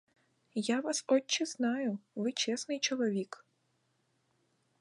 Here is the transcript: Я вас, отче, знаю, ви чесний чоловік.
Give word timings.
Я 0.75 0.79
вас, 0.81 1.03
отче, 1.07 1.45
знаю, 1.45 1.99
ви 2.15 2.31
чесний 2.31 2.79
чоловік. 2.79 3.45